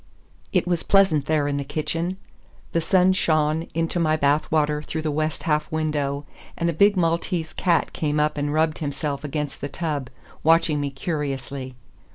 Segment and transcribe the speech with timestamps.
[0.51, 2.17] It was pleasant there in the kitchen.
[2.71, 6.25] The sun shone into my bath water through the west half window,
[6.57, 10.09] and a big Maltese cat came up and rubbed himself against the tub,
[10.41, 11.75] watching me curiously.